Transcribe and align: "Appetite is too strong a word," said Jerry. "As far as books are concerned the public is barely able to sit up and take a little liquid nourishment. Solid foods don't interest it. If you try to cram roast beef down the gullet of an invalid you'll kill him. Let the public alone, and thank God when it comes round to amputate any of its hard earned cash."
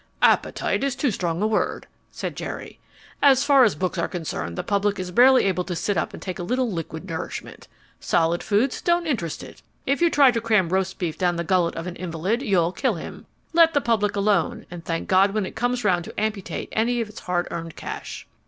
"Appetite 0.23 0.83
is 0.83 0.95
too 0.95 1.11
strong 1.11 1.43
a 1.43 1.45
word," 1.45 1.85
said 2.11 2.35
Jerry. 2.35 2.79
"As 3.21 3.43
far 3.43 3.63
as 3.63 3.75
books 3.75 3.99
are 3.99 4.07
concerned 4.07 4.57
the 4.57 4.63
public 4.63 4.97
is 4.97 5.11
barely 5.11 5.43
able 5.45 5.63
to 5.65 5.75
sit 5.75 5.95
up 5.95 6.11
and 6.11 6.19
take 6.19 6.39
a 6.39 6.43
little 6.43 6.71
liquid 6.71 7.07
nourishment. 7.07 7.67
Solid 7.99 8.41
foods 8.41 8.81
don't 8.81 9.05
interest 9.05 9.43
it. 9.43 9.61
If 9.85 10.01
you 10.01 10.09
try 10.09 10.31
to 10.31 10.41
cram 10.41 10.69
roast 10.69 10.97
beef 10.97 11.19
down 11.19 11.35
the 11.35 11.43
gullet 11.43 11.75
of 11.75 11.85
an 11.85 11.97
invalid 11.97 12.41
you'll 12.41 12.71
kill 12.71 12.95
him. 12.95 13.27
Let 13.53 13.75
the 13.75 13.79
public 13.79 14.15
alone, 14.15 14.65
and 14.71 14.83
thank 14.83 15.07
God 15.07 15.35
when 15.35 15.45
it 15.45 15.55
comes 15.55 15.83
round 15.83 16.03
to 16.05 16.19
amputate 16.19 16.69
any 16.71 16.99
of 17.01 17.07
its 17.09 17.19
hard 17.19 17.47
earned 17.51 17.75
cash." 17.75 18.25